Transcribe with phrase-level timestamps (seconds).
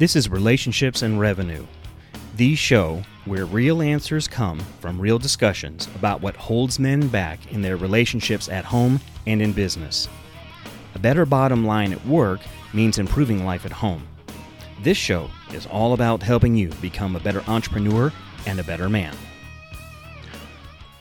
[0.00, 1.66] This is Relationships and Revenue,
[2.36, 7.60] the show where real answers come from real discussions about what holds men back in
[7.60, 10.08] their relationships at home and in business.
[10.94, 12.40] A better bottom line at work
[12.72, 14.08] means improving life at home.
[14.82, 18.10] This show is all about helping you become a better entrepreneur
[18.46, 19.14] and a better man.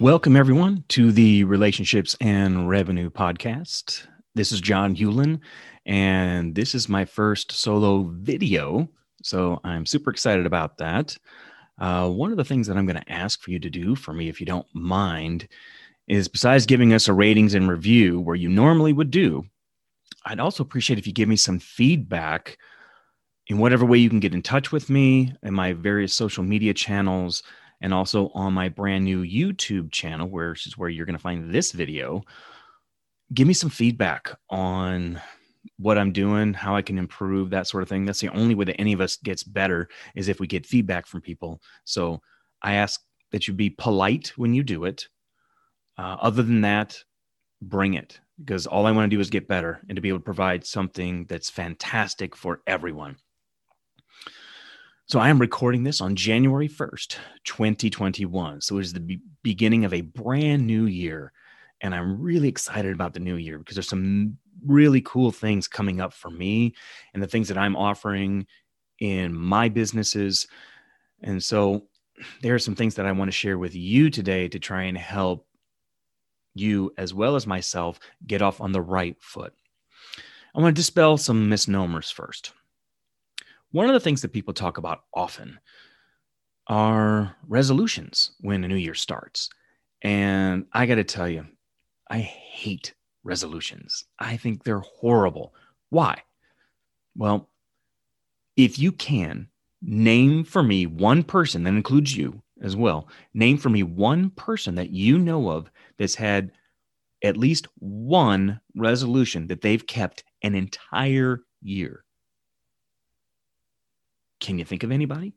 [0.01, 4.07] Welcome, everyone, to the Relationships and Revenue podcast.
[4.35, 5.39] This is John Hewlin,
[5.85, 8.89] and this is my first solo video.
[9.23, 11.17] So I'm super excited about that.
[11.79, 14.13] Uh, one of the things that I'm going to ask for you to do for
[14.13, 15.47] me, if you don't mind,
[16.07, 19.45] is besides giving us a ratings and review where you normally would do,
[20.25, 22.57] I'd also appreciate if you give me some feedback
[23.47, 26.73] in whatever way you can get in touch with me and my various social media
[26.73, 27.43] channels
[27.81, 31.53] and also on my brand new YouTube channel, which is where you're going to find
[31.53, 32.21] this video.
[33.33, 35.21] Give me some feedback on
[35.79, 38.05] what I'm doing, how I can improve, that sort of thing.
[38.05, 41.07] That's the only way that any of us gets better is if we get feedback
[41.07, 41.61] from people.
[41.85, 42.21] So
[42.61, 45.07] I ask that you be polite when you do it.
[45.97, 47.01] Uh, other than that,
[47.61, 50.19] bring it because all I want to do is get better and to be able
[50.19, 53.17] to provide something that's fantastic for everyone.
[55.07, 58.61] So I am recording this on January 1st, 2021.
[58.61, 61.31] So it is the be- beginning of a brand new year.
[61.81, 66.01] And I'm really excited about the new year because there's some really cool things coming
[66.01, 66.75] up for me
[67.13, 68.45] and the things that I'm offering
[68.99, 70.47] in my businesses.
[71.21, 71.87] And so
[72.41, 74.97] there are some things that I want to share with you today to try and
[74.97, 75.45] help
[76.55, 79.53] you as well as myself get off on the right foot.
[80.55, 82.53] I want to dispel some misnomers first.
[83.71, 85.59] One of the things that people talk about often
[86.67, 89.49] are resolutions when a new year starts.
[90.01, 91.45] And I got to tell you,
[92.09, 94.05] I hate resolutions.
[94.17, 95.53] I think they're horrible.
[95.89, 96.23] Why?
[97.15, 97.49] Well,
[98.55, 99.47] if you can
[99.81, 104.75] name for me one person that includes you as well, name for me one person
[104.75, 106.51] that you know of that's had
[107.23, 112.03] at least one resolution that they've kept an entire year.
[114.39, 115.33] Can you think of anybody?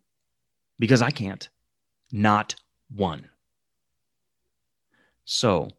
[0.78, 1.48] Because I can't.
[2.12, 2.54] Not
[2.94, 3.28] one.
[5.24, 5.70] So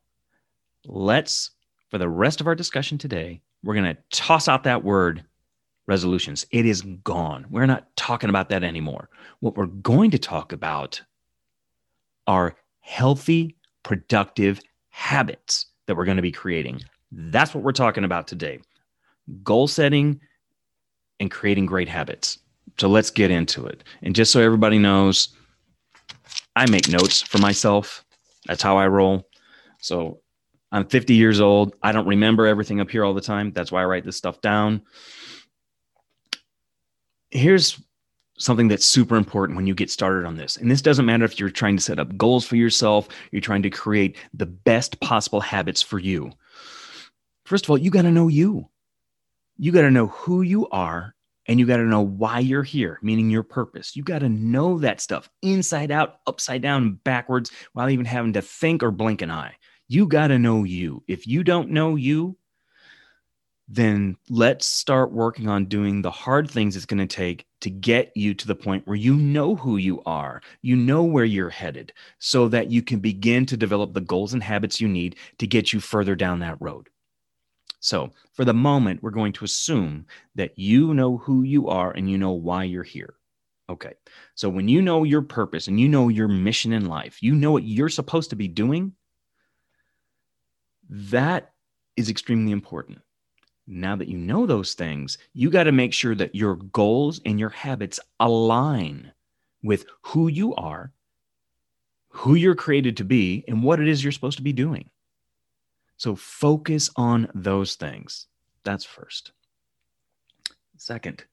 [0.86, 1.52] let's
[1.94, 5.24] for the rest of our discussion today, we're going to toss out that word
[5.86, 6.44] resolutions.
[6.50, 7.46] It is gone.
[7.52, 9.12] We're not talking about that anymore.
[9.42, 11.00] What we're going to talk about
[12.26, 14.60] are healthy, productive
[14.90, 16.82] habits that we're going to be creating.
[17.12, 18.60] That's what we're talking about today
[19.44, 20.20] goal setting
[21.20, 22.40] and creating great habits.
[22.80, 23.84] So let's get into it.
[24.02, 25.28] And just so everybody knows,
[26.56, 28.04] I make notes for myself.
[28.48, 29.30] That's how I roll.
[29.80, 30.23] So
[30.74, 31.76] I'm 50 years old.
[31.84, 33.52] I don't remember everything up here all the time.
[33.52, 34.82] That's why I write this stuff down.
[37.30, 37.80] Here's
[38.40, 40.58] something that's super important when you get started on this.
[40.58, 43.62] And this doesn't matter if you're trying to set up goals for yourself, you're trying
[43.62, 46.32] to create the best possible habits for you.
[47.46, 48.68] First of all, you got to know you.
[49.58, 51.14] You got to know who you are
[51.46, 53.96] and you got to know why you're here, meaning your purpose.
[53.96, 58.42] You got to know that stuff inside out, upside down, backwards, without even having to
[58.42, 59.54] think or blink an eye.
[59.94, 61.04] You got to know you.
[61.08, 62.36] If you don't know you,
[63.68, 68.12] then let's start working on doing the hard things it's going to take to get
[68.16, 71.94] you to the point where you know who you are, you know where you're headed,
[72.18, 75.72] so that you can begin to develop the goals and habits you need to get
[75.72, 76.90] you further down that road.
[77.80, 82.10] So, for the moment, we're going to assume that you know who you are and
[82.10, 83.14] you know why you're here.
[83.70, 83.94] Okay.
[84.34, 87.52] So, when you know your purpose and you know your mission in life, you know
[87.52, 88.96] what you're supposed to be doing,
[90.90, 91.54] that
[91.96, 93.00] is extremely important.
[93.66, 97.40] Now that you know those things, you got to make sure that your goals and
[97.40, 99.12] your habits align
[99.64, 100.92] with who you are,
[102.10, 104.90] who you're created to be, and what it is you're supposed to be doing.
[105.98, 108.28] So focus on those things.
[108.64, 109.32] That's first.
[110.78, 111.24] Second,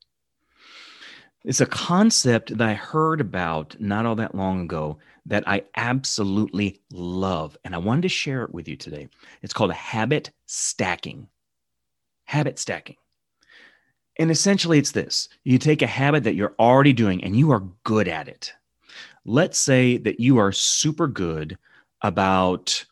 [1.44, 6.80] it's a concept that I heard about not all that long ago that I absolutely
[6.92, 7.56] love.
[7.64, 9.08] And I wanted to share it with you today.
[9.42, 11.28] It's called habit stacking.
[12.24, 12.96] Habit stacking.
[14.18, 17.66] And essentially, it's this you take a habit that you're already doing and you are
[17.84, 18.52] good at it.
[19.24, 21.56] Let's say that you are super good
[22.02, 22.84] about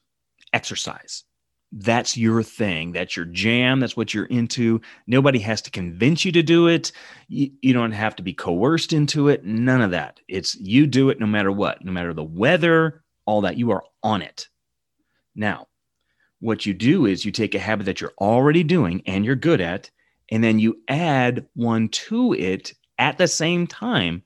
[0.55, 1.25] exercise
[1.73, 2.93] that's your thing.
[2.93, 3.81] That's your jam.
[3.81, 4.81] That's what you're into.
[5.07, 6.93] Nobody has to convince you to do it.
[7.29, 9.45] You, you, don't have to be coerced into it.
[9.45, 10.21] None of that.
[10.29, 13.59] It's you do it no matter what, no matter the weather, all that.
[13.59, 14.49] You are on it.
[15.35, 15.67] Now,
[16.41, 19.61] what you do is you take a habit that you're already doing and you're good
[19.61, 19.91] at,
[20.31, 24.23] and then you add one to it at the same time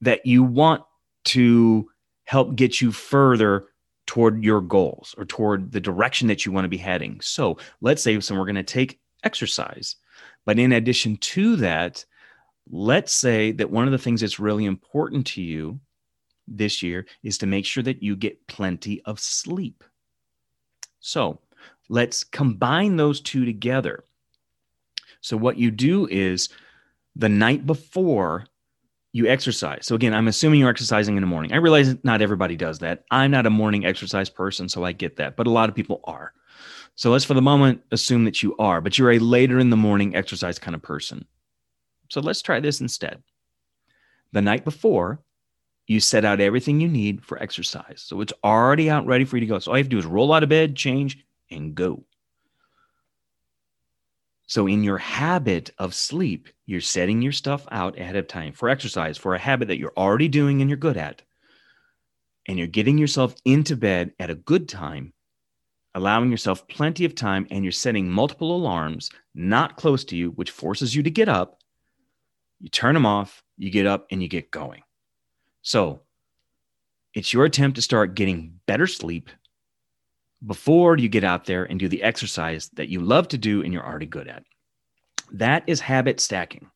[0.00, 0.82] that you want
[1.24, 1.90] to
[2.24, 3.66] help get you further
[4.10, 7.20] toward your goals or toward the direction that you want to be heading.
[7.20, 9.94] So let's say, so we're going to take exercise.
[10.44, 12.04] But in addition to that,
[12.68, 15.78] let's say that one of the things that's really important to you
[16.48, 19.84] this year is to make sure that you get plenty of sleep.
[20.98, 21.38] So
[21.88, 24.02] let's combine those two together.
[25.20, 26.48] So, what you do is
[27.14, 28.46] the night before
[29.12, 29.86] you exercise.
[29.86, 31.52] So again, I'm assuming you're exercising in the morning.
[31.52, 33.04] I realize not everybody does that.
[33.10, 36.00] I'm not a morning exercise person, so I get that, but a lot of people
[36.04, 36.32] are.
[36.94, 39.76] So let's for the moment assume that you are, but you're a later in the
[39.76, 41.24] morning exercise kind of person.
[42.08, 43.22] So let's try this instead.
[44.32, 45.20] The night before,
[45.86, 48.02] you set out everything you need for exercise.
[48.06, 49.58] So it's already out ready for you to go.
[49.58, 51.18] So all you have to do is roll out of bed, change,
[51.50, 52.04] and go.
[54.50, 58.68] So, in your habit of sleep, you're setting your stuff out ahead of time for
[58.68, 61.22] exercise, for a habit that you're already doing and you're good at.
[62.48, 65.12] And you're getting yourself into bed at a good time,
[65.94, 70.50] allowing yourself plenty of time, and you're setting multiple alarms not close to you, which
[70.50, 71.60] forces you to get up.
[72.58, 74.82] You turn them off, you get up, and you get going.
[75.62, 76.02] So,
[77.14, 79.30] it's your attempt to start getting better sleep
[80.46, 83.72] before you get out there and do the exercise that you love to do and
[83.72, 84.44] you're already good at.
[85.32, 86.70] That is habit stacking.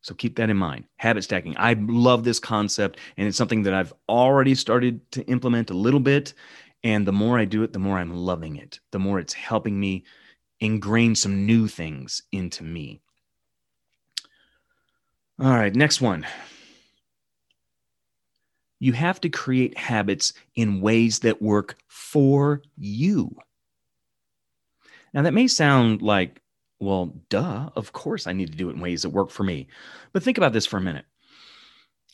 [0.00, 0.84] So keep that in mind.
[0.96, 1.54] Habit stacking.
[1.58, 6.00] I love this concept, and it's something that I've already started to implement a little
[6.00, 6.34] bit.
[6.84, 9.78] And the more I do it, the more I'm loving it, the more it's helping
[9.78, 10.04] me
[10.60, 13.00] ingrain some new things into me.
[15.40, 16.26] All right, next one
[18.80, 23.36] you have to create habits in ways that work for you.
[25.12, 26.40] Now, that may sound like,
[26.80, 29.68] well, duh, of course I need to do it in ways that work for me.
[30.12, 31.06] But think about this for a minute.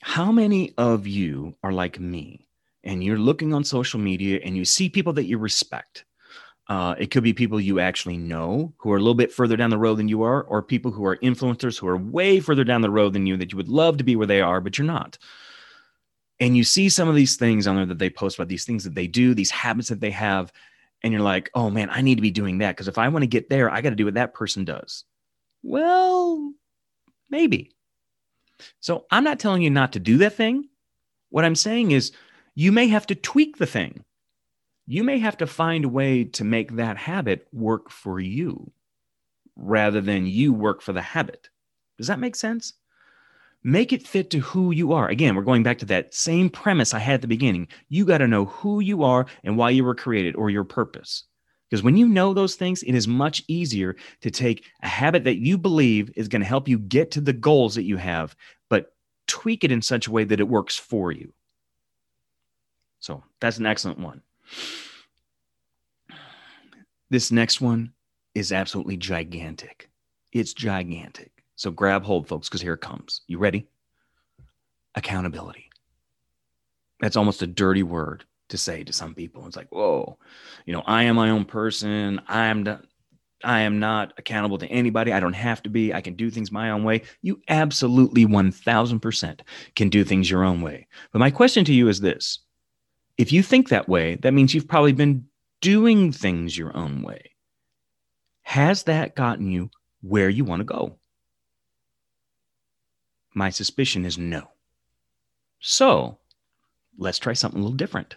[0.00, 2.46] How many of you are like me
[2.82, 6.04] and you're looking on social media and you see people that you respect?
[6.66, 9.68] Uh, it could be people you actually know who are a little bit further down
[9.68, 12.80] the road than you are, or people who are influencers who are way further down
[12.80, 14.86] the road than you that you would love to be where they are, but you're
[14.86, 15.18] not
[16.40, 18.84] and you see some of these things on there that they post about these things
[18.84, 20.52] that they do, these habits that they have,
[21.02, 23.22] and you're like, oh man, I need to be doing that because if I want
[23.22, 25.04] to get there, I got to do what that person does.
[25.62, 26.52] Well,
[27.30, 27.72] maybe.
[28.80, 30.68] So I'm not telling you not to do that thing.
[31.30, 32.12] What I'm saying is
[32.54, 34.04] you may have to tweak the thing.
[34.86, 38.72] You may have to find a way to make that habit work for you
[39.56, 41.48] rather than you work for the habit.
[41.98, 42.74] Does that make sense?
[43.66, 45.08] Make it fit to who you are.
[45.08, 47.68] Again, we're going back to that same premise I had at the beginning.
[47.88, 51.24] You got to know who you are and why you were created or your purpose.
[51.70, 55.38] Because when you know those things, it is much easier to take a habit that
[55.38, 58.36] you believe is going to help you get to the goals that you have,
[58.68, 58.92] but
[59.26, 61.32] tweak it in such a way that it works for you.
[63.00, 64.20] So that's an excellent one.
[67.10, 67.92] This next one
[68.34, 69.88] is absolutely gigantic.
[70.32, 71.33] It's gigantic.
[71.56, 73.22] So grab hold, folks, because here it comes.
[73.26, 73.66] You ready?
[74.94, 75.70] Accountability.
[77.00, 79.46] That's almost a dirty word to say to some people.
[79.46, 80.18] It's like, whoa,
[80.66, 82.20] you know, I am my own person.
[82.28, 82.84] I am not,
[83.42, 85.12] I am not accountable to anybody.
[85.12, 85.92] I don't have to be.
[85.92, 87.02] I can do things my own way.
[87.22, 89.40] You absolutely 1000%
[89.76, 90.86] can do things your own way.
[91.12, 92.40] But my question to you is this
[93.16, 95.26] if you think that way, that means you've probably been
[95.60, 97.30] doing things your own way.
[98.42, 99.70] Has that gotten you
[100.02, 100.98] where you want to go?
[103.34, 104.48] My suspicion is no.
[105.60, 106.18] So
[106.96, 108.16] let's try something a little different.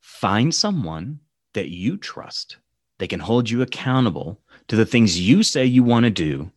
[0.00, 1.20] Find someone
[1.52, 2.56] that you trust,
[2.98, 6.50] they can hold you accountable to the things you say you want to do,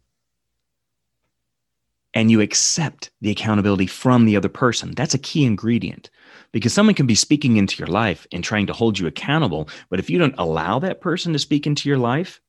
[2.14, 4.94] and you accept the accountability from the other person.
[4.96, 6.10] That's a key ingredient
[6.52, 9.70] because someone can be speaking into your life and trying to hold you accountable.
[9.90, 12.42] But if you don't allow that person to speak into your life,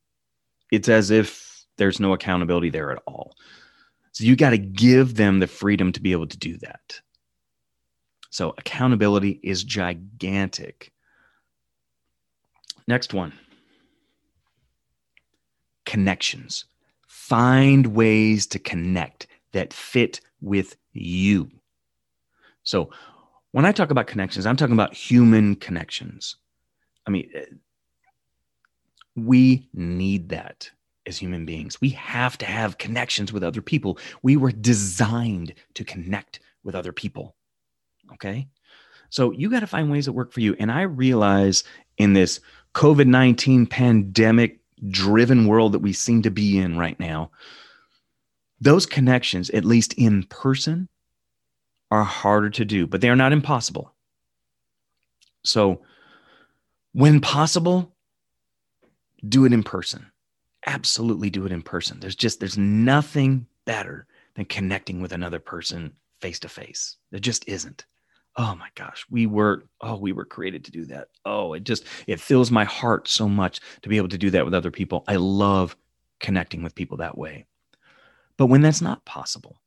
[0.72, 3.36] it's as if there's no accountability there at all.
[4.12, 7.00] So you got to give them the freedom to be able to do that.
[8.30, 10.92] So accountability is gigantic.
[12.86, 13.32] Next one
[15.84, 16.64] connections.
[17.06, 21.50] Find ways to connect that fit with you.
[22.62, 22.90] So
[23.50, 26.36] when I talk about connections, I'm talking about human connections.
[27.06, 27.44] I mean, eh,
[29.16, 30.70] we need that
[31.06, 31.80] as human beings.
[31.80, 33.98] We have to have connections with other people.
[34.22, 37.34] We were designed to connect with other people.
[38.14, 38.48] Okay.
[39.10, 40.56] So you got to find ways that work for you.
[40.58, 41.64] And I realize
[41.98, 42.40] in this
[42.74, 47.30] COVID 19 pandemic driven world that we seem to be in right now,
[48.60, 50.88] those connections, at least in person,
[51.90, 53.92] are harder to do, but they are not impossible.
[55.44, 55.82] So,
[56.92, 57.92] when possible,
[59.28, 60.11] do it in person.
[60.66, 61.98] Absolutely do it in person.
[62.00, 66.96] There's just there's nothing better than connecting with another person face to face.
[67.10, 67.84] There just isn't.
[68.36, 71.08] Oh my gosh, we were oh we were created to do that.
[71.24, 74.44] Oh, it just it fills my heart so much to be able to do that
[74.44, 75.04] with other people.
[75.08, 75.76] I love
[76.20, 77.46] connecting with people that way.
[78.36, 79.58] But when that's not possible,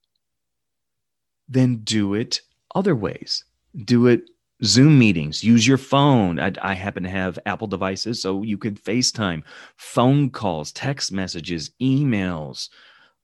[1.47, 2.41] then do it
[2.73, 3.43] other ways.
[3.83, 4.29] Do it
[4.63, 6.39] Zoom meetings, use your phone.
[6.39, 9.43] I, I, happen to have Apple devices, so you could FaceTime,
[9.75, 12.69] phone calls, text messages, emails.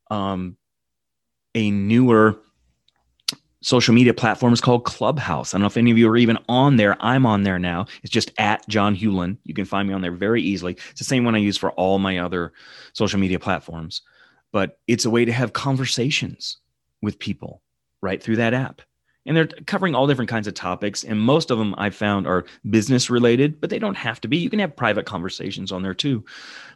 [0.09, 0.57] Um,
[1.55, 2.37] a newer
[3.61, 5.53] social media platform is called Clubhouse.
[5.53, 6.97] I don't know if any of you are even on there.
[6.99, 7.85] I'm on there now.
[8.03, 9.37] It's just at John Hewlin.
[9.45, 10.73] You can find me on there very easily.
[10.89, 12.51] It's the same one I use for all my other
[12.93, 14.01] social media platforms,
[14.51, 16.57] but it's a way to have conversations
[17.01, 17.61] with people
[18.01, 18.81] right through that app
[19.25, 22.45] and they're covering all different kinds of topics and most of them i found are
[22.69, 24.37] business related but they don't have to be.
[24.37, 26.25] You can have private conversations on there too.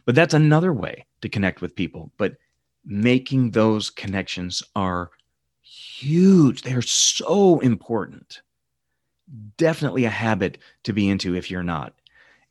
[0.04, 2.12] But that's another way to connect with people.
[2.16, 2.36] But
[2.84, 5.10] making those connections are
[5.62, 6.62] huge.
[6.62, 8.40] They're so important.
[9.56, 11.94] Definitely a habit to be into if you're not.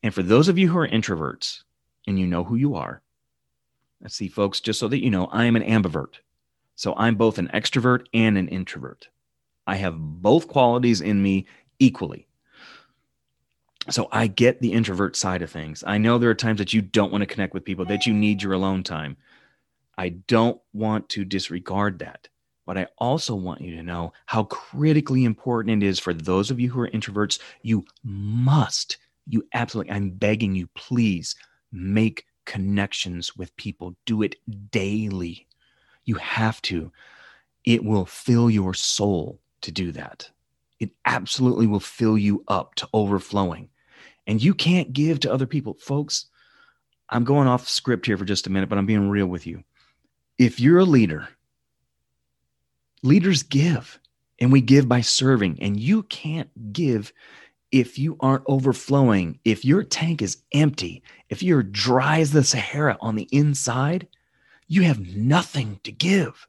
[0.04, 1.64] And for those of you who are introverts
[2.06, 3.02] and you know who you are
[4.02, 6.16] let's see folks just so that you know i am an ambivert.
[6.76, 9.08] So i'm both an extrovert and an introvert
[9.68, 11.48] I have both qualities in me
[11.80, 12.28] equally.
[13.90, 15.84] So I get the introvert side of things.
[15.86, 18.14] I know there are times that you don't want to connect with people, that you
[18.14, 19.16] need your alone time.
[19.98, 22.28] I don't want to disregard that.
[22.66, 26.60] But I also want you to know how critically important it is for those of
[26.60, 27.40] you who are introverts.
[27.62, 31.36] You must, you absolutely, I'm begging you, please
[31.72, 33.96] make connections with people.
[34.06, 34.36] Do it
[34.72, 35.46] daily.
[36.06, 36.92] You have to.
[37.66, 40.30] It will fill your soul to do that.
[40.80, 43.70] It absolutely will fill you up to overflowing.
[44.28, 45.76] And you can't give to other people.
[45.76, 46.26] Folks,
[47.10, 49.64] I'm going off script here for just a minute, but I'm being real with you.
[50.38, 51.28] If you're a leader,
[53.04, 54.00] leaders give,
[54.40, 57.14] and we give by serving, and you can't give
[57.72, 62.98] if you aren't overflowing, if your tank is empty, if you're dry as the Sahara
[63.02, 64.08] on the inside,
[64.68, 66.48] you have nothing to give.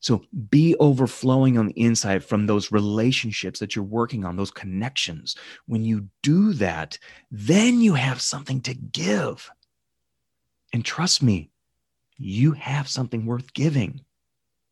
[0.00, 5.36] So be overflowing on the inside from those relationships that you're working on, those connections.
[5.66, 6.98] When you do that,
[7.30, 9.50] then you have something to give.
[10.72, 11.50] And trust me,
[12.16, 14.00] you have something worth giving.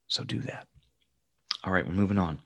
[0.07, 0.67] So do that.
[1.63, 2.41] All right, we're moving on.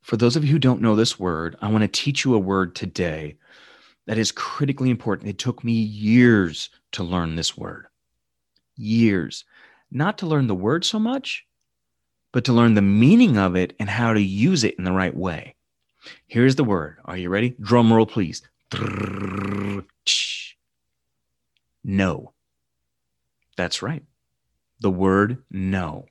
[0.00, 2.38] For those of you who don't know this word, I want to teach you a
[2.38, 3.36] word today
[4.06, 5.28] that is critically important.
[5.28, 7.88] It took me years to learn this word.
[8.76, 9.44] Years
[9.90, 11.46] not to learn the word so much,
[12.32, 15.16] but to learn the meaning of it and how to use it in the right
[15.16, 15.54] way.
[16.26, 16.98] Here's the word.
[17.04, 17.56] Are you ready?
[17.60, 18.42] Drum roll, please.
[21.84, 22.32] No.
[23.56, 24.04] That's right.
[24.80, 26.06] The word no.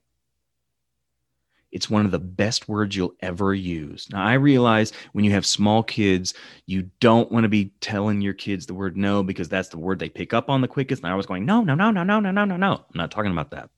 [1.77, 4.09] It's one of the best words you'll ever use.
[4.11, 6.33] Now, I realize when you have small kids,
[6.65, 9.99] you don't want to be telling your kids the word no because that's the word
[9.99, 11.03] they pick up on the quickest.
[11.03, 12.73] And I was going, no, no, no, no, no, no, no, no, no.
[12.73, 13.69] I'm not talking about that.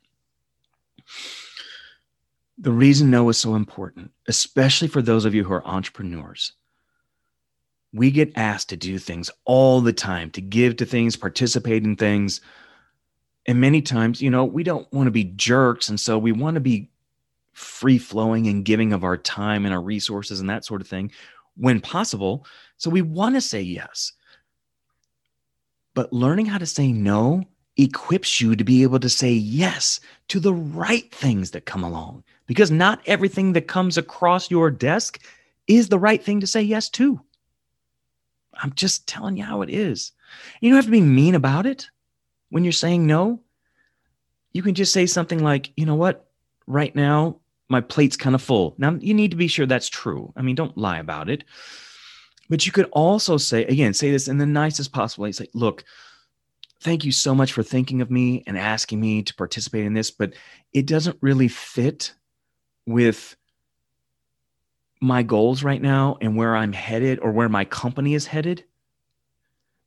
[2.58, 6.54] The reason no is so important, especially for those of you who are entrepreneurs,
[7.92, 11.98] we get asked to do things all the time, to give to things, participate in
[11.98, 12.40] things.
[13.46, 15.90] And many times, you know, we don't want to be jerks.
[15.90, 16.90] And so we want to be
[17.60, 21.12] free flowing and giving of our time and our resources and that sort of thing
[21.58, 22.46] when possible.
[22.78, 24.14] So we want to say yes.
[25.94, 27.44] But learning how to say no
[27.76, 30.00] equips you to be able to say yes
[30.30, 35.22] to the right things that come along because not everything that comes across your desk
[35.68, 37.20] is the right thing to say yes to.
[38.54, 40.14] I'm just telling you how it is.
[40.62, 41.88] You don't have to be mean about it
[42.50, 43.42] when you're saying no.
[44.54, 46.30] You can just say something like, you know what,
[46.70, 47.39] right now,
[47.70, 48.76] my plate's kind of full.
[48.78, 50.34] Now, you need to be sure that's true.
[50.36, 51.44] I mean, don't lie about it.
[52.50, 55.32] But you could also say, again, say this in the nicest possible way.
[55.32, 55.84] Say, look,
[56.82, 60.10] thank you so much for thinking of me and asking me to participate in this,
[60.10, 60.34] but
[60.74, 62.14] it doesn't really fit
[62.88, 63.36] with
[65.00, 68.66] my goals right now and where I'm headed or where my company is headed.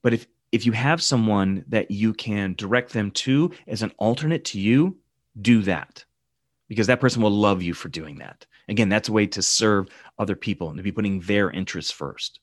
[0.03, 4.45] But if if you have someone that you can direct them to as an alternate
[4.45, 4.99] to you,
[5.41, 6.05] do that
[6.73, 8.47] because that person will love you for doing that.
[8.67, 12.41] Again, that's a way to serve other people and to be putting their interests first.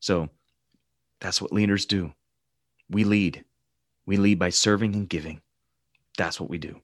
[0.00, 0.28] So
[1.20, 2.12] that's what leaders do.
[2.90, 3.44] We lead.
[4.06, 5.40] We lead by serving and giving.
[6.18, 6.80] That's what we do.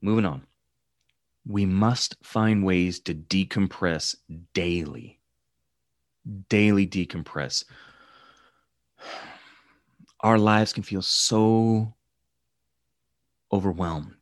[0.00, 0.42] Moving on.
[1.46, 4.16] We must find ways to decompress
[4.54, 5.20] daily.
[6.48, 7.62] Daily decompress.
[10.18, 11.94] Our lives can feel so
[13.52, 14.21] overwhelmed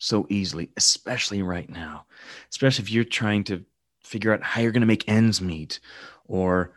[0.00, 2.06] so easily, especially right now,
[2.50, 3.64] especially if you're trying to
[4.02, 5.78] figure out how you're going to make ends meet
[6.26, 6.72] or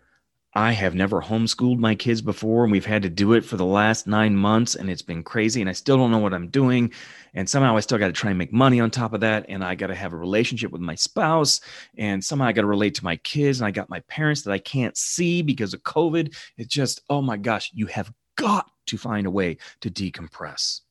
[0.56, 3.65] I have never homeschooled my kids before, and we've had to do it for the
[3.65, 6.94] last nine months, and it's been crazy, and I still don't know what I'm doing.
[7.34, 9.48] And somehow I still got to try and make money on top of that.
[9.50, 11.60] And I got to have a relationship with my spouse,
[11.98, 14.51] and somehow I got to relate to my kids, and I got my parents that
[14.51, 16.36] I can't see because of COVID.
[16.58, 20.82] It's just, oh my gosh, you have got to find a way to decompress.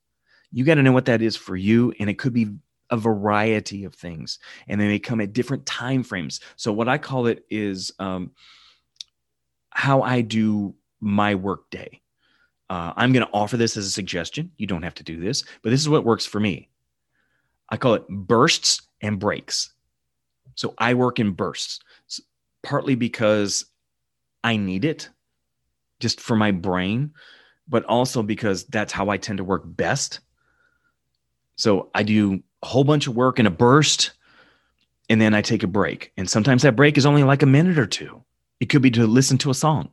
[0.53, 2.49] You got to know what that is for you, and it could be
[2.91, 6.41] a variety of things, and they may come at different time frames.
[6.57, 8.33] So what I call it is, um,
[9.71, 12.03] how I do my work day.
[12.69, 14.51] Uh, I'm going to offer this as a suggestion.
[14.57, 16.69] You don't have to do this, but this is what works for me.
[17.69, 19.73] I call it bursts and breaks.
[20.55, 21.81] So I work in bursts,
[22.63, 23.65] partly because
[24.45, 25.09] I need it
[26.01, 27.13] just for my brain,
[27.69, 30.21] but also because that's how I tend to work best.
[31.57, 34.13] So I do a whole bunch of work in a burst
[35.09, 36.13] and then I take a break.
[36.17, 38.23] And sometimes that break is only like a minute or two.
[38.61, 39.91] It could be to listen to a song,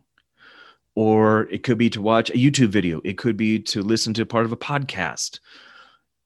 [0.96, 3.02] or it could be to watch a YouTube video.
[3.04, 5.40] It could be to listen to part of a podcast.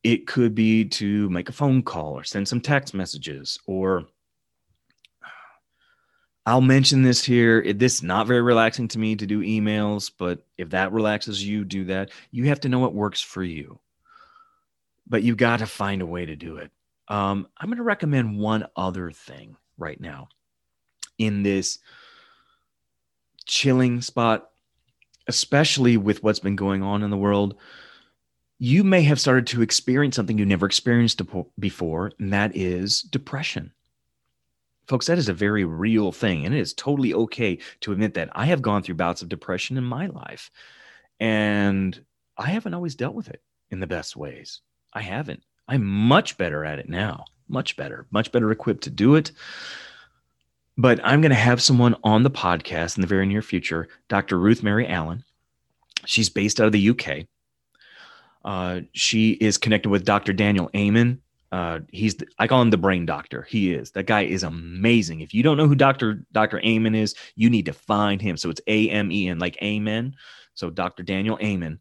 [0.04, 4.06] It could be to make a phone call or send some text messages or
[6.46, 7.62] I'll mention this here.
[7.62, 11.42] It, this is not very relaxing to me to do emails, but if that relaxes
[11.42, 12.12] you, do that.
[12.32, 13.80] You have to know what works for you,
[15.08, 16.72] but you got to find a way to do it.
[17.08, 20.30] Um, I'm going to recommend one other thing right now
[21.18, 21.80] in this
[23.46, 24.50] chilling spot,
[25.28, 27.56] especially with what's been going on in the world,
[28.60, 31.22] you may have started to experience something you never experienced
[31.60, 33.74] before, and that is depression.
[34.88, 38.30] Folks, that is a very real thing, and it is totally okay to admit that.
[38.34, 40.52] I have gone through bouts of depression in my life,
[41.20, 42.00] and
[42.38, 44.62] I haven't always dealt with it in the best ways.
[44.94, 45.44] I haven't.
[45.68, 49.32] I'm much better at it now, much better, much better equipped to do it.
[50.78, 54.40] But I'm going to have someone on the podcast in the very near future, Dr.
[54.40, 55.24] Ruth Mary Allen.
[56.06, 57.28] She's based out of the UK.
[58.44, 60.34] Uh, she is connected with Dr.
[60.34, 61.22] Daniel Amen.
[61.52, 63.44] Uh, he's the, I call him the brain doctor.
[63.44, 65.22] He is that guy is amazing.
[65.22, 66.26] If you don't know who Dr.
[66.32, 66.60] Dr.
[66.62, 68.38] Amen is, you need to find him.
[68.38, 70.16] So it's A M E N like Amen.
[70.56, 71.04] So Dr.
[71.04, 71.80] Daniel Amen.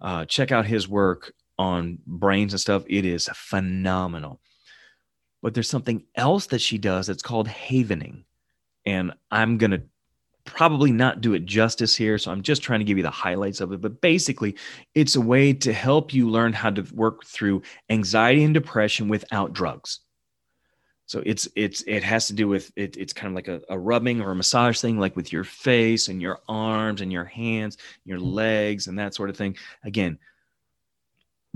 [0.00, 2.84] Uh, check out his work on brains and stuff.
[2.88, 4.40] It is phenomenal.
[5.42, 8.24] But there's something else that she does that's called havening.
[8.84, 9.82] And I'm going to
[10.44, 12.18] probably not do it justice here.
[12.18, 13.80] So I'm just trying to give you the highlights of it.
[13.80, 14.56] But basically,
[14.94, 19.52] it's a way to help you learn how to work through anxiety and depression without
[19.52, 20.00] drugs.
[21.06, 23.78] So it's it's it has to do with it, it's kind of like a, a
[23.78, 27.78] rubbing or a massage thing, like with your face and your arms and your hands,
[28.04, 28.26] your mm-hmm.
[28.26, 29.56] legs, and that sort of thing.
[29.84, 30.18] Again,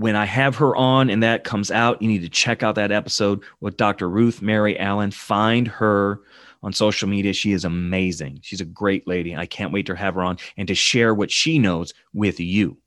[0.01, 2.91] when I have her on and that comes out, you need to check out that
[2.91, 4.09] episode with Dr.
[4.09, 5.11] Ruth Mary Allen.
[5.11, 6.21] Find her
[6.63, 7.33] on social media.
[7.33, 8.39] She is amazing.
[8.41, 9.35] She's a great lady.
[9.35, 12.77] I can't wait to have her on and to share what she knows with you.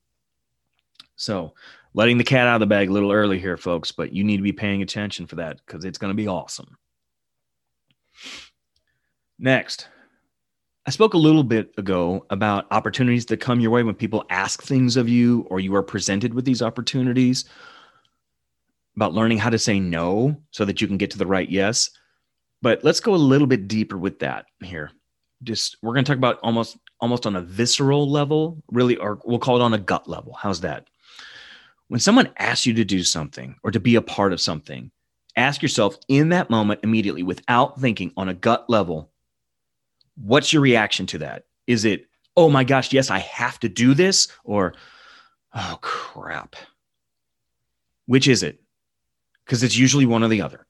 [1.15, 1.53] So,
[1.93, 4.37] letting the cat out of the bag a little early here, folks, but you need
[4.37, 6.77] to be paying attention for that because it's going to be awesome.
[9.39, 9.87] Next,
[10.87, 14.61] I spoke a little bit ago about opportunities that come your way when people ask
[14.61, 17.45] things of you or you are presented with these opportunities,
[18.95, 21.89] about learning how to say no so that you can get to the right yes.
[22.61, 24.91] But let's go a little bit deeper with that here.
[25.41, 29.39] Just we're going to talk about almost almost on a visceral level, really, or we'll
[29.39, 30.33] call it on a gut level.
[30.33, 30.87] How's that?
[31.87, 34.91] When someone asks you to do something or to be a part of something,
[35.35, 39.11] ask yourself in that moment immediately without thinking on a gut level,
[40.15, 41.45] What's your reaction to that?
[41.67, 44.27] Is it, oh my gosh, yes, I have to do this?
[44.43, 44.73] Or,
[45.53, 46.55] oh crap.
[48.05, 48.61] Which is it?
[49.45, 50.65] Because it's usually one or the other.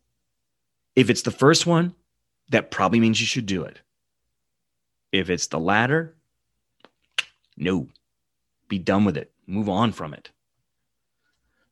[0.96, 1.94] If it's the first one,
[2.50, 3.82] that probably means you should do it.
[5.12, 6.16] If it's the latter,
[7.58, 7.88] no,
[8.68, 10.30] be done with it, move on from it.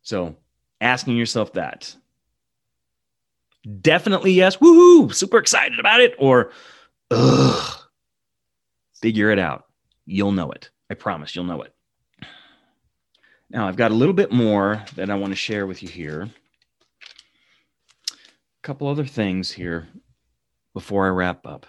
[0.01, 0.35] So,
[0.81, 1.95] asking yourself that.
[3.81, 6.51] Definitely yes, woohoo, super excited about it, or
[7.15, 7.79] Ugh.
[9.01, 9.65] Figure it out.
[10.05, 10.69] You'll know it.
[10.89, 11.73] I promise you'll know it.
[13.49, 16.29] Now, I've got a little bit more that I want to share with you here.
[18.11, 18.15] A
[18.63, 19.87] couple other things here
[20.73, 21.67] before I wrap up.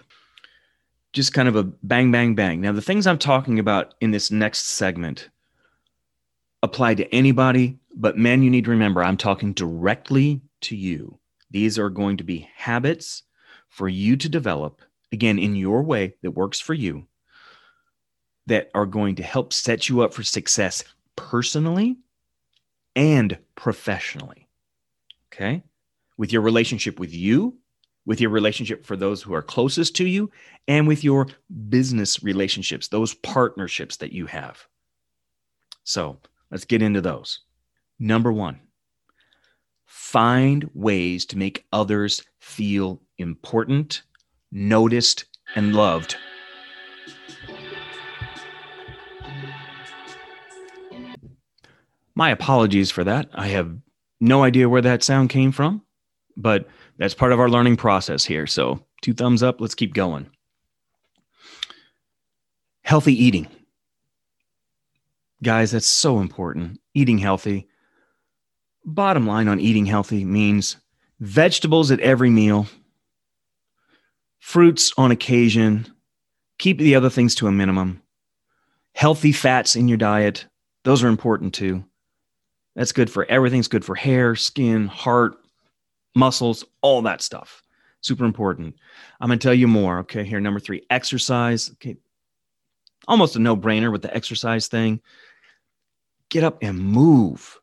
[1.12, 2.60] Just kind of a bang, bang, bang.
[2.60, 5.28] Now, the things I'm talking about in this next segment
[6.62, 11.18] apply to anybody, but man, you need to remember I'm talking directly to you.
[11.50, 13.24] These are going to be habits
[13.68, 14.80] for you to develop,
[15.14, 17.06] again, in your way that works for you,
[18.46, 20.84] that are going to help set you up for success
[21.16, 21.96] personally
[22.94, 24.48] and professionally.
[25.32, 25.62] Okay.
[26.18, 27.56] With your relationship with you,
[28.06, 30.30] with your relationship for those who are closest to you,
[30.68, 31.26] and with your
[31.70, 34.66] business relationships, those partnerships that you have.
[35.84, 36.18] So
[36.50, 37.40] let's get into those.
[37.98, 38.60] Number one,
[39.86, 44.02] find ways to make others feel important,
[44.54, 46.16] noticed, and loved.
[52.14, 53.28] My apologies for that.
[53.34, 53.76] I have
[54.20, 55.82] no idea where that sound came from,
[56.36, 58.46] but that's part of our learning process here.
[58.46, 59.60] So, two thumbs up.
[59.60, 60.30] Let's keep going.
[62.82, 63.48] Healthy eating.
[65.42, 66.80] Guys, that's so important.
[66.94, 67.68] Eating healthy.
[68.84, 70.76] Bottom line on eating healthy means
[71.18, 72.66] vegetables at every meal,
[74.44, 75.86] fruits on occasion,
[76.58, 78.02] keep the other things to a minimum,
[78.92, 80.46] healthy fats in your diet.
[80.84, 81.82] Those are important too.
[82.76, 85.36] That's good for everything's good for hair, skin, heart,
[86.14, 87.62] muscles, all that stuff.
[88.02, 88.76] Super important.
[89.18, 90.00] I'm going to tell you more.
[90.00, 90.24] Okay.
[90.24, 91.70] Here, number three, exercise.
[91.72, 91.96] Okay.
[93.08, 95.00] Almost a no brainer with the exercise thing.
[96.28, 97.58] Get up and move.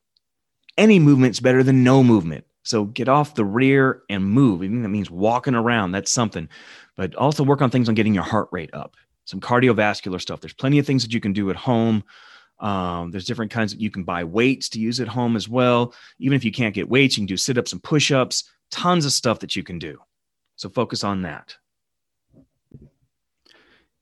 [0.79, 2.43] Any movement's better than no movement.
[2.63, 4.63] So get off the rear and move.
[4.63, 5.91] Even that means walking around.
[5.91, 6.47] That's something.
[6.95, 8.95] But also work on things on getting your heart rate up.
[9.25, 10.41] Some cardiovascular stuff.
[10.41, 12.03] There's plenty of things that you can do at home.
[12.59, 15.93] Um, there's different kinds that you can buy weights to use at home as well.
[16.19, 18.43] Even if you can't get weights, you can do sit ups and push ups.
[18.69, 19.99] Tons of stuff that you can do.
[20.55, 21.55] So focus on that.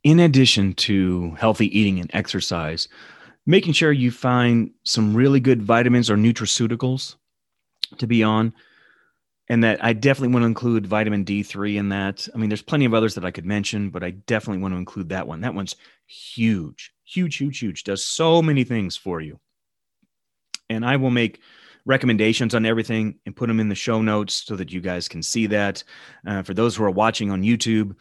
[0.03, 2.87] In addition to healthy eating and exercise,
[3.45, 7.15] making sure you find some really good vitamins or nutraceuticals
[7.97, 8.53] to be on.
[9.51, 12.27] And that I definitely want to include vitamin D3 in that.
[12.33, 14.77] I mean, there's plenty of others that I could mention, but I definitely want to
[14.77, 15.41] include that one.
[15.41, 15.75] That one's
[16.05, 17.83] huge, huge, huge, huge.
[17.83, 19.39] Does so many things for you.
[20.69, 21.39] And I will make
[21.85, 25.23] recommendations on everything and put them in the show notes so that you guys can
[25.23, 25.83] see that.
[26.27, 27.95] Uh, for those who are watching on YouTube,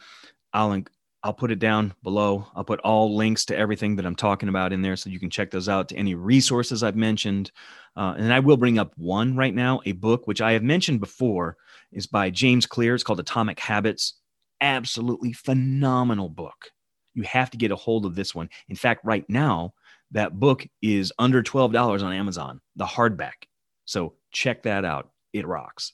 [0.53, 0.83] I'll
[1.21, 2.47] I'll put it down below.
[2.55, 5.29] I'll put all links to everything that I'm talking about in there so you can
[5.29, 7.51] check those out to any resources I've mentioned.
[7.97, 11.01] Uh, and I will bring up one right now, a book which I have mentioned
[11.01, 11.57] before
[11.91, 12.95] is by James Clear.
[12.95, 14.13] It's called Atomic Habits.
[14.61, 16.71] Absolutely phenomenal book.
[17.13, 18.49] You have to get a hold of this one.
[18.69, 19.73] In fact, right now,
[20.11, 23.45] that book is under $12 on Amazon, the hardback.
[23.83, 25.09] So check that out.
[25.33, 25.93] It rocks.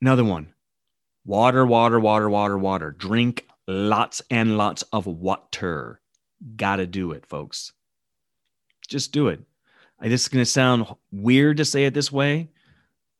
[0.00, 0.54] Another one
[1.26, 2.92] Water, water, water, water, water.
[2.92, 6.00] Drink lots and lots of water.
[6.56, 7.72] Gotta do it, folks.
[8.86, 9.40] Just do it.
[9.98, 12.50] I, this is going to sound weird to say it this way,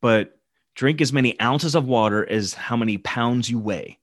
[0.01, 0.39] but
[0.73, 3.99] drink as many ounces of water as how many pounds you weigh.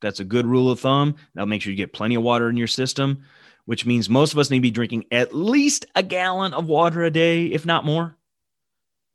[0.00, 1.16] That's a good rule of thumb.
[1.34, 3.24] That'll make sure you get plenty of water in your system,
[3.66, 7.02] which means most of us need to be drinking at least a gallon of water
[7.02, 8.16] a day, if not more.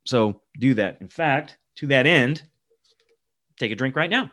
[0.06, 1.00] So do that.
[1.02, 2.44] In fact, to that end,
[3.58, 4.32] take a drink right now.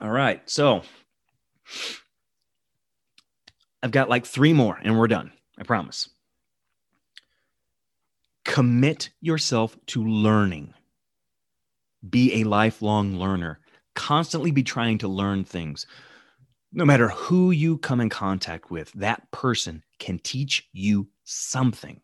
[0.00, 0.42] All right.
[0.48, 0.82] So
[3.82, 5.32] I've got like three more and we're done.
[5.58, 6.08] I promise.
[8.44, 10.74] Commit yourself to learning.
[12.08, 13.60] Be a lifelong learner.
[13.94, 15.86] Constantly be trying to learn things.
[16.72, 22.00] No matter who you come in contact with, that person can teach you something.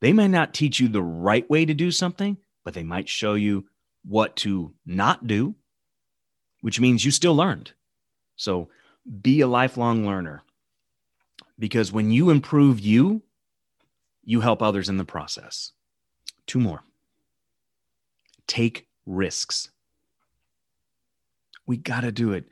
[0.00, 3.34] They may not teach you the right way to do something, but they might show
[3.34, 3.66] you
[4.04, 5.54] what to not do,
[6.60, 7.72] which means you still learned.
[8.36, 8.68] So
[9.22, 10.42] be a lifelong learner
[11.58, 13.22] because when you improve you,
[14.24, 15.72] you help others in the process.
[16.46, 16.84] Two more.
[18.46, 19.70] Take risks.
[21.66, 22.48] We got to do it.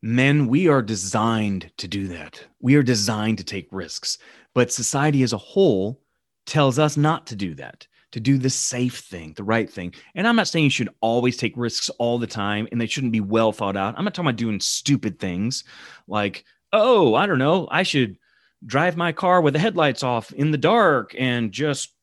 [0.00, 2.44] Men, we are designed to do that.
[2.60, 4.18] We are designed to take risks,
[4.54, 6.00] but society as a whole
[6.46, 9.94] tells us not to do that to do the safe thing, the right thing.
[10.14, 13.12] And I'm not saying you should always take risks all the time and they shouldn't
[13.12, 13.94] be well thought out.
[13.96, 15.64] I'm not talking about doing stupid things
[16.06, 18.16] like, oh, I don't know, I should
[18.64, 21.94] drive my car with the headlights off in the dark and just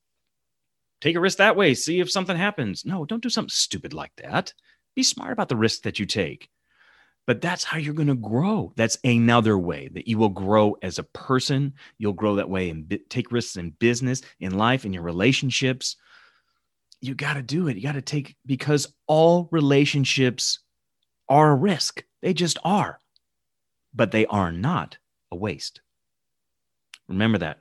[1.02, 2.86] take a risk that way, see if something happens.
[2.86, 4.54] No, don't do something stupid like that.
[4.96, 6.50] Be smart about the risk that you take.
[7.28, 8.72] But that's how you're going to grow.
[8.76, 11.74] That's another way that you will grow as a person.
[11.98, 15.96] You'll grow that way and take risks in business, in life, in your relationships.
[17.02, 17.78] You got to do it.
[17.78, 20.60] You got to take because all relationships
[21.28, 22.04] are a risk.
[22.22, 23.00] They just are,
[23.94, 24.98] but they are not
[25.32, 25.82] a waste.
[27.08, 27.60] Remember that.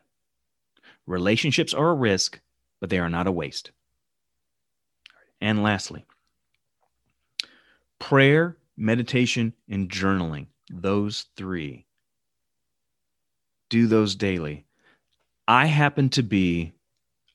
[1.06, 2.40] Relationships are a risk,
[2.80, 3.72] but they are not a waste.
[5.40, 6.06] And lastly,
[7.98, 11.86] prayer, meditation, and journaling, those three.
[13.70, 14.66] Do those daily.
[15.46, 16.72] I happen to be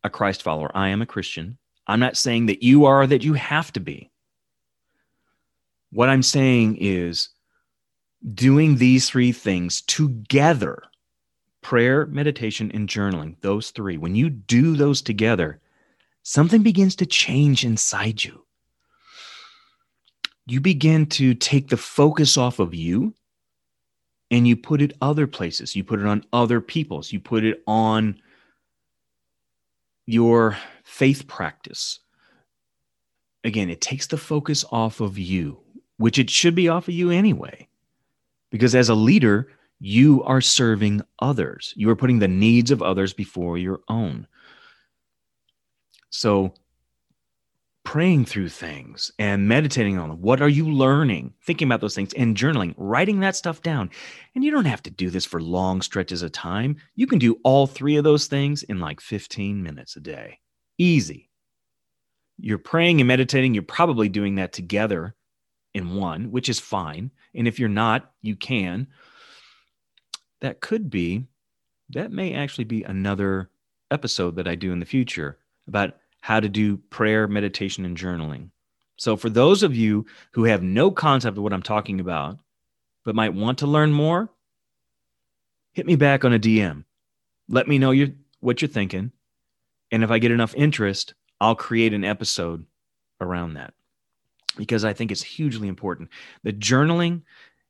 [0.04, 0.72] a Christ follower.
[0.74, 1.58] I am a Christian.
[1.88, 4.12] I'm not saying that you are, that you have to be.
[5.92, 7.30] What I'm saying is
[8.34, 10.84] doing these three things together
[11.62, 15.60] prayer, meditation, and journaling, those three, when you do those together,
[16.24, 18.46] something begins to change inside you.
[20.50, 23.14] You begin to take the focus off of you
[24.32, 25.76] and you put it other places.
[25.76, 27.14] You put it on other people's.
[27.14, 28.20] You put it on
[30.08, 32.00] your faith practice.
[33.44, 35.60] Again, it takes the focus off of you,
[35.98, 37.68] which it should be off of you anyway.
[38.50, 41.76] Because as a leader, you are serving others.
[41.78, 44.26] You are putting the needs of others before your own.
[46.10, 46.56] So,
[47.90, 50.22] praying through things and meditating on them.
[50.22, 51.34] What are you learning?
[51.44, 53.90] Thinking about those things and journaling, writing that stuff down.
[54.36, 56.76] And you don't have to do this for long stretches of time.
[56.94, 60.38] You can do all three of those things in like 15 minutes a day.
[60.78, 61.32] Easy.
[62.38, 65.16] You're praying and meditating, you're probably doing that together
[65.74, 67.10] in one, which is fine.
[67.34, 68.86] And if you're not, you can.
[70.42, 71.26] That could be,
[71.90, 73.50] that may actually be another
[73.90, 75.96] episode that I do in the future about
[76.30, 78.52] how to do prayer, meditation, and journaling.
[78.98, 82.38] So, for those of you who have no concept of what I'm talking about,
[83.04, 84.30] but might want to learn more,
[85.72, 86.84] hit me back on a DM.
[87.48, 87.96] Let me know
[88.42, 89.12] what you're thinking.
[89.92, 92.64] And if I get enough interest, I'll create an episode
[93.20, 93.74] around that
[94.56, 96.10] because I think it's hugely important.
[96.44, 97.24] The journaling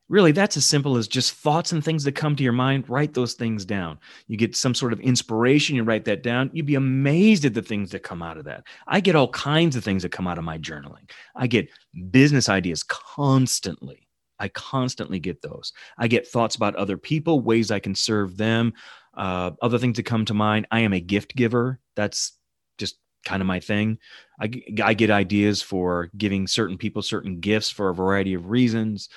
[0.10, 3.14] really that's as simple as just thoughts and things that come to your mind write
[3.14, 3.98] those things down.
[4.28, 7.62] You get some sort of inspiration you write that down you'd be amazed at the
[7.62, 8.66] things that come out of that.
[8.88, 11.10] I get all kinds of things that come out of my journaling.
[11.36, 11.70] I get
[12.12, 14.08] business ideas constantly.
[14.40, 15.74] I constantly get those.
[15.98, 18.74] I get thoughts about other people ways i can serve them
[19.16, 20.68] uh, other things that come to mind.
[20.72, 21.80] I am a gift giver.
[21.96, 22.34] That's
[22.78, 23.98] just kind of my thing.
[24.40, 24.50] I,
[24.82, 29.10] I get ideas for giving certain people certain gifts for a variety of reasons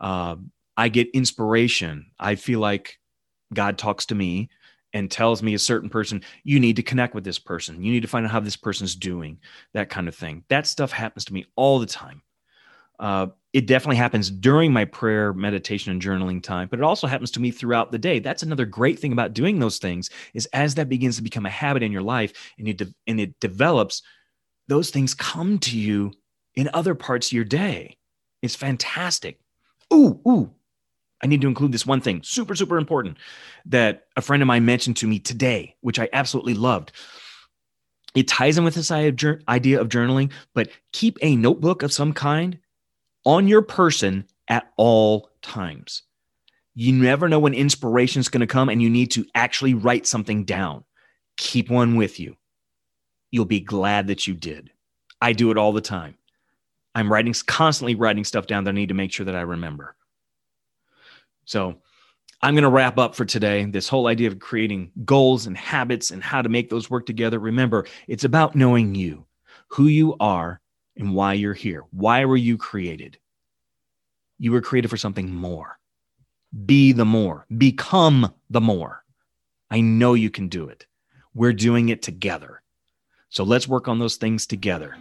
[0.00, 0.36] uh,
[0.76, 2.06] I get inspiration.
[2.18, 2.98] I feel like
[3.52, 4.48] God talks to me
[4.92, 7.82] and tells me a certain person, you need to connect with this person.
[7.82, 9.38] You need to find out how this person's doing,
[9.72, 10.44] that kind of thing.
[10.48, 12.22] That stuff happens to me all the time.
[12.98, 17.30] Uh, it definitely happens during my prayer, meditation, and journaling time, but it also happens
[17.32, 18.18] to me throughout the day.
[18.18, 21.50] That's another great thing about doing those things is as that begins to become a
[21.50, 24.02] habit in your life and, you de- and it develops,
[24.68, 26.12] those things come to you
[26.54, 27.96] in other parts of your day.
[28.42, 29.40] It's fantastic
[29.92, 30.50] ooh, ooh,
[31.22, 33.18] I need to include this one thing, super, super important,
[33.66, 36.92] that a friend of mine mentioned to me today, which I absolutely loved.
[38.14, 42.58] It ties in with this idea of journaling, but keep a notebook of some kind
[43.24, 46.02] on your person at all times.
[46.74, 50.06] You never know when inspiration is going to come and you need to actually write
[50.06, 50.84] something down.
[51.36, 52.36] Keep one with you.
[53.30, 54.70] You'll be glad that you did.
[55.20, 56.16] I do it all the time.
[57.00, 59.96] I'm writing constantly writing stuff down that I need to make sure that I remember.
[61.44, 61.76] So
[62.42, 63.64] I'm going to wrap up for today.
[63.64, 67.38] This whole idea of creating goals and habits and how to make those work together.
[67.38, 69.26] Remember, it's about knowing you,
[69.68, 70.60] who you are,
[70.96, 71.84] and why you're here.
[71.90, 73.18] Why were you created?
[74.38, 75.78] You were created for something more.
[76.66, 79.04] Be the more, become the more.
[79.70, 80.86] I know you can do it.
[81.32, 82.62] We're doing it together.
[83.28, 84.96] So let's work on those things together.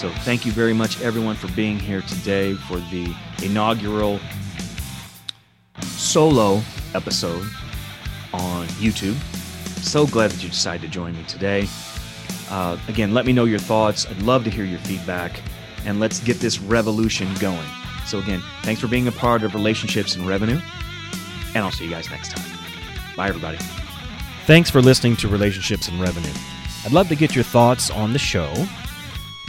[0.00, 4.18] So thank you very much, everyone, for being here today for the inaugural
[5.82, 6.62] solo
[6.94, 7.46] episode
[8.32, 9.14] on YouTube.
[9.82, 11.68] So glad that you decided to join me today.
[12.48, 14.06] Uh, again, let me know your thoughts.
[14.06, 15.38] I'd love to hear your feedback,
[15.84, 17.68] and let's get this revolution going.
[18.06, 20.62] So, again, thanks for being a part of Relationships and Revenue,
[21.54, 22.58] and I'll see you guys next time.
[23.18, 23.58] Bye, everybody.
[24.46, 26.32] Thanks for listening to Relationships and Revenue.
[26.86, 28.66] I'd love to get your thoughts on the show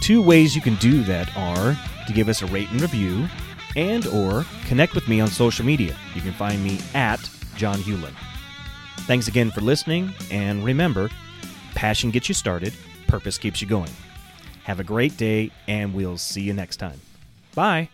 [0.02, 3.28] Two ways you can do that are to give us a rate and review
[3.76, 5.96] and or connect with me on social media.
[6.14, 8.14] You can find me at John Hewlin.
[9.02, 11.10] Thanks again for listening, and remember,
[11.76, 12.74] passion gets you started,
[13.08, 13.92] purpose keeps you going.
[14.64, 17.00] Have a great day, and we'll see you next time.
[17.56, 17.90] Bye.